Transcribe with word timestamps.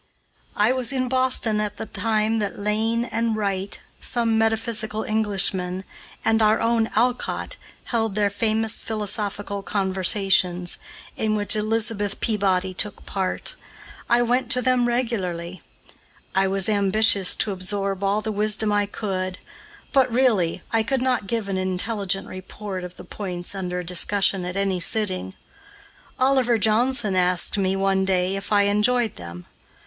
I 0.57 0.71
was 0.73 0.91
in 0.91 1.07
Boston 1.09 1.61
at 1.61 1.77
the 1.77 1.85
time 1.85 2.39
that 2.39 2.57
Lane 2.57 3.05
and 3.05 3.35
Wright, 3.35 3.79
some 3.99 4.35
metaphysical 4.35 5.03
Englishmen, 5.03 5.83
and 6.25 6.41
our 6.41 6.59
own 6.59 6.87
Alcott 6.95 7.55
held 7.83 8.15
their 8.15 8.31
famous 8.31 8.81
philosophical 8.81 9.61
conversations, 9.61 10.79
in 11.15 11.35
which 11.35 11.55
Elizabeth 11.55 12.19
Peabody 12.19 12.73
took 12.73 13.05
part. 13.05 13.53
I 14.09 14.23
went 14.23 14.49
to 14.53 14.61
them 14.63 14.87
regularly. 14.87 15.61
I 16.33 16.47
was 16.47 16.67
ambitious 16.67 17.35
to 17.35 17.51
absorb 17.51 18.03
all 18.03 18.23
the 18.23 18.31
wisdom 18.31 18.71
I 18.73 18.87
could, 18.87 19.37
but, 19.93 20.11
really, 20.11 20.63
I 20.71 20.81
could 20.81 21.03
not 21.03 21.27
give 21.27 21.47
an 21.47 21.59
intelligent 21.59 22.27
report 22.27 22.83
of 22.83 22.95
the 22.97 23.03
points 23.05 23.53
under 23.53 23.83
discussion 23.83 24.45
at 24.45 24.57
any 24.57 24.79
sitting. 24.79 25.35
Oliver 26.17 26.57
Johnson 26.57 27.15
asked 27.15 27.55
me, 27.59 27.75
one 27.75 28.03
day, 28.03 28.35
if 28.35 28.51
I 28.51 28.63
enjoyed 28.63 29.17
them. 29.17 29.45